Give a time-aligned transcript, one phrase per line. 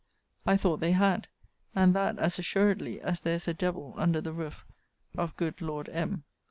[0.47, 1.27] I thought they had;
[1.75, 4.65] and that as assuredly as there is a devil under the roof
[5.15, 6.23] of good Lord M.